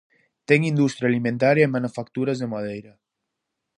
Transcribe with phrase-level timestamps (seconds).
[0.47, 2.93] Ten industria alimentaria e manufacturas de madeira.